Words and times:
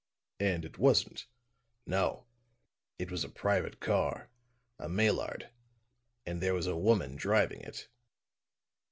"And 0.39 0.65
it 0.65 0.79
wasn't?" 0.79 1.27
"No, 1.85 2.25
it 2.97 3.11
was 3.11 3.23
a 3.23 3.29
private 3.29 3.79
car 3.79 4.31
a 4.79 4.89
Maillard, 4.89 5.51
and 6.25 6.41
there 6.41 6.55
was 6.55 6.65
a 6.65 6.75
woman 6.75 7.15
driving 7.15 7.61
it." 7.61 7.87